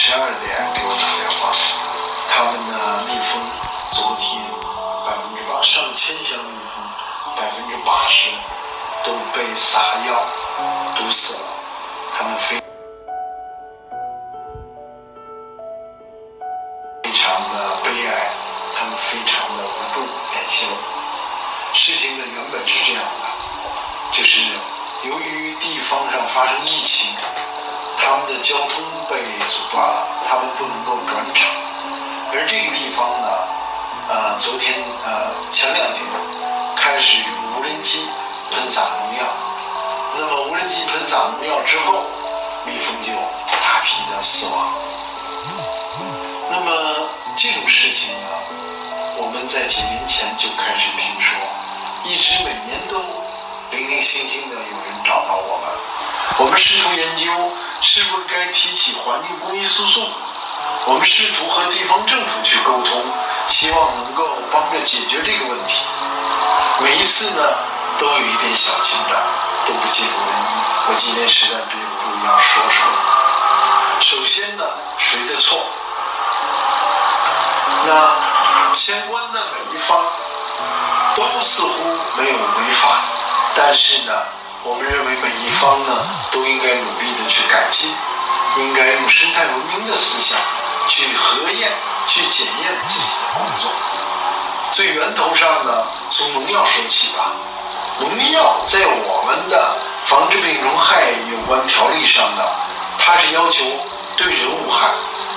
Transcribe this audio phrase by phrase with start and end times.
[0.00, 1.50] 十二点给我打电话，
[2.30, 2.72] 他们的
[3.10, 3.42] 蜜蜂
[3.90, 4.40] 昨天
[5.04, 6.78] 百分之八上千箱蜜蜂，
[7.34, 8.30] 百分之八十
[9.02, 10.24] 都被撒药
[10.96, 11.48] 毒死了，
[12.16, 12.62] 他们非
[17.02, 18.30] 非常的悲哀，
[18.78, 20.68] 他们非常的无助怜惜。
[21.74, 23.26] 事情呢原本是这样的，
[24.12, 24.46] 就是
[25.02, 27.10] 由于地方上发生疫情。
[28.00, 28.80] 他们的交通
[35.50, 36.02] 前两天
[36.76, 37.26] 开始用
[37.56, 38.06] 无人机
[38.50, 39.24] 喷洒农药。
[40.16, 42.04] 那么无人机喷洒农药之后，
[42.66, 43.12] 蜜蜂就
[43.62, 44.74] 大批的死亡。
[46.50, 48.28] 那么这种事情呢，
[49.16, 51.38] 我们在几年前就开始听说，
[52.04, 52.98] 一直每年都
[53.70, 55.70] 零零星星的有人找到我们，
[56.40, 57.26] 我们试图研究。
[57.80, 60.04] 是不是该提起环境公益诉讼？
[60.86, 63.04] 我们试图和地方政府去沟通，
[63.46, 64.26] 希望能够
[68.48, 69.14] 点小进展，
[69.66, 70.88] 都不尽如人意。
[70.88, 72.86] 我今天实在憋不住要说说。
[74.00, 74.64] 首先呢，
[74.96, 75.58] 谁的错？
[77.84, 79.98] 那相关的每一方
[81.14, 81.70] 都似乎
[82.16, 82.88] 没有违法，
[83.54, 84.12] 但是呢？
[84.64, 87.94] 我们认为每一方呢都应该努力的去改进，
[88.56, 90.38] 应该用生态文明的思想
[90.88, 91.70] 去核验、
[92.06, 93.70] 去检验自己的工作。
[94.72, 97.32] 最源头上呢，从农药说起吧。
[98.00, 102.42] 农药在我们的防治病虫害有关条例上呢，
[102.98, 103.64] 它是要求
[104.16, 104.88] 对人无害、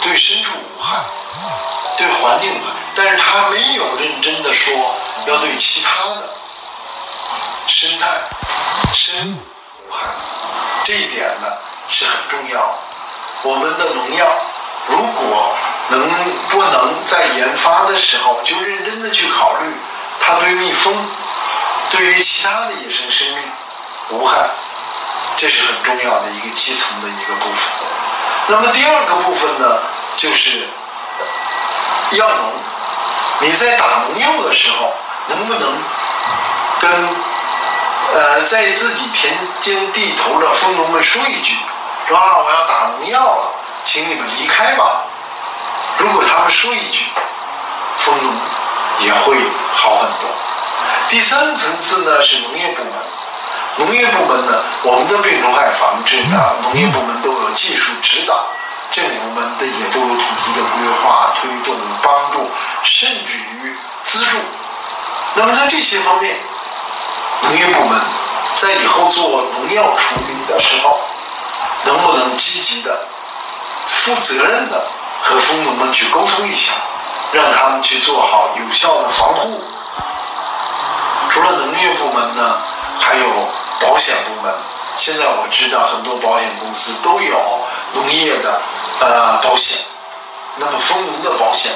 [0.00, 1.04] 对牲畜无害、
[1.96, 4.74] 对环境无害，但是它没有认真的说
[5.26, 6.30] 要对其他的
[7.66, 8.06] 生态。
[8.92, 9.36] 生物
[9.88, 10.06] 无害，
[10.84, 11.46] 这一点呢
[11.90, 12.78] 是很重要的。
[13.42, 14.26] 我们的农药
[14.88, 15.54] 如果
[15.88, 16.08] 能
[16.48, 19.66] 不能在研发的时候就认真的去考虑，
[20.20, 20.94] 它对蜜蜂、
[22.16, 23.38] 于其他的野生生命
[24.10, 24.48] 无害，
[25.36, 27.62] 这是很重要的一个基层的一个部分。
[28.48, 29.78] 那么第二个部分呢，
[30.16, 30.66] 就是
[32.12, 32.52] 药农，
[33.40, 34.94] 你在打农药的时候
[35.28, 35.72] 能不能
[36.80, 37.08] 跟。
[38.14, 41.56] 呃，在自己田间地头的蜂农们说一句，
[42.08, 43.50] 说啊，我要打农药了，
[43.84, 45.02] 请你们离开吧。
[45.98, 47.04] 如果他们说一句，
[47.98, 48.32] 蜂农
[49.00, 49.36] 也会
[49.74, 50.30] 好很多。
[51.08, 52.92] 第三层次呢是农业部门，
[53.78, 58.46] 农业部门呢，我们的病虫害防治呢，农业部门都有技术指导，
[58.90, 62.50] 政府们的也都有统一的规划、推动、帮助，
[62.84, 64.36] 甚至于资助。
[65.34, 66.36] 那么在这些方面。
[67.42, 68.00] 农业部门
[68.56, 70.98] 在以后做农药处理的时候，
[71.84, 72.98] 能不能积极的、
[73.86, 74.88] 负责任的
[75.20, 76.72] 和蜂农们去沟通一下，
[77.32, 79.62] 让他们去做好有效的防护？
[81.46, 82.58] 除了农业部门呢，
[82.98, 83.24] 还有
[83.80, 84.52] 保险部门。
[84.96, 87.60] 现在我知道很多保险公司都有
[87.94, 88.60] 农业的
[88.98, 89.78] 呃保险，
[90.56, 91.70] 那么丰农的保险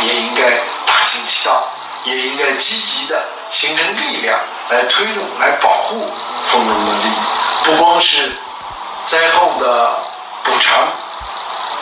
[0.00, 0.52] 也应该
[0.86, 1.68] 大行其道，
[2.04, 4.38] 也应该积极的形成力量。
[4.70, 6.10] 来推动、来保护
[6.50, 7.14] 丰农的利益，
[7.64, 8.34] 不光是
[9.04, 9.98] 灾后的
[10.42, 10.88] 补偿，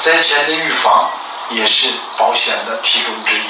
[0.00, 1.08] 灾前的预防
[1.50, 1.86] 也是
[2.18, 3.44] 保险的其中之一。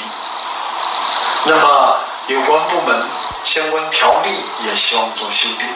[1.45, 3.03] 那么，有关部门
[3.43, 4.29] 相关条例
[4.65, 5.67] 也希望做修订。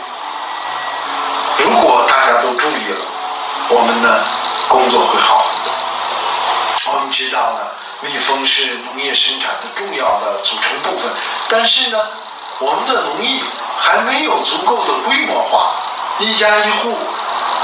[1.59, 3.05] 如果大家都注意了，
[3.69, 4.23] 我们的
[4.69, 6.93] 工作会好很多。
[6.93, 7.59] 我们知道呢，
[8.01, 11.11] 蜜蜂是农业生产的重要的组成部分，
[11.49, 11.97] 但是呢。
[12.59, 13.39] 我们的农业
[13.77, 15.75] 还没有足够的规模化，
[16.17, 16.97] 一家一户，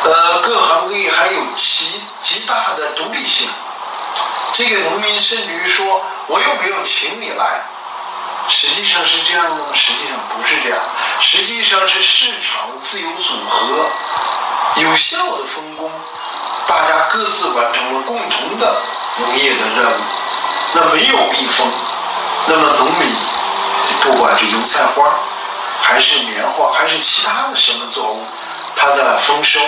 [0.03, 3.49] 呃，各行各业还有极极大的独立性。
[4.53, 5.99] 这个农民甚至于说
[6.29, 7.59] ：“我又没有请你来。”
[8.47, 9.67] 实际上是这样的吗？
[9.73, 10.79] 实际上不是这样，
[11.19, 13.85] 实际上是市场自由组合，
[14.75, 15.89] 有效的分工，
[16.67, 18.75] 大家各自完成了共同的
[19.17, 20.03] 农业的任务。
[20.73, 21.67] 那没有蜜蜂，
[22.47, 23.15] 那么农民。
[24.01, 25.05] 不管是油菜花，
[25.81, 28.23] 还是棉花，还是其他的什么作物，
[28.75, 29.59] 它的丰收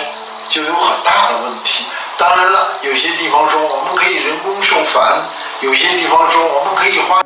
[0.48, 1.86] 就有很大的问题。
[2.18, 5.22] 当然了，有些地方说我们可以人工授繁，
[5.60, 7.22] 有些地方说我们可以花。